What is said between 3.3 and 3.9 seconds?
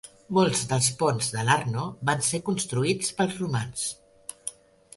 romans.